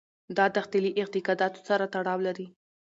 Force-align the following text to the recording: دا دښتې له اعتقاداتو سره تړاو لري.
دا 0.37 0.45
دښتې 0.55 0.79
له 0.85 0.89
اعتقاداتو 0.99 1.59
سره 1.69 1.85
تړاو 1.93 2.19
لري. 2.27 2.47